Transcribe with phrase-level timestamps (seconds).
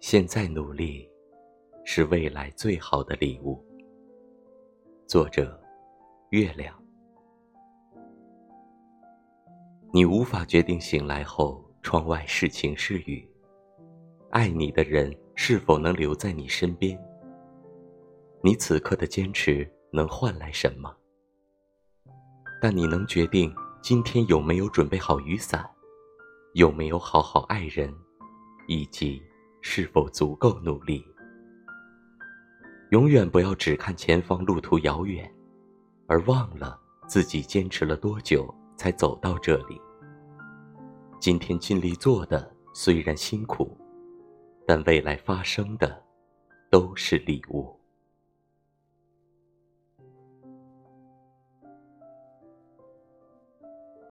[0.00, 1.10] 现在努力，
[1.84, 3.60] 是未来最好的礼物。
[5.08, 5.60] 作者：
[6.30, 6.72] 月亮。
[9.92, 13.28] 你无法决定醒来后窗外是晴是雨，
[14.30, 16.96] 爱你的人是否能留在你身边。
[18.40, 20.94] 你此刻的坚持能换来什么？
[22.62, 23.52] 但你能决定
[23.82, 25.68] 今天有没有准备好雨伞，
[26.54, 27.92] 有没有好好爱人，
[28.68, 29.20] 以及
[29.70, 31.04] 是否足够努力。
[32.88, 35.30] 永远不要只看前方路途遥远，
[36.06, 39.78] 而忘了自己坚持了多久才走到这里。
[41.20, 43.76] 今天尽力做的虽然辛苦，
[44.66, 46.02] 但未来发生的
[46.70, 47.77] 都是礼物。